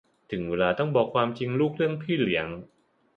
[0.31, 2.47] ถึงเวลาต้องบอกความจริงลูกเรื่องพี่เลี้ยง